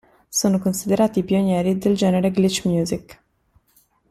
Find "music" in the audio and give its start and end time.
2.65-3.21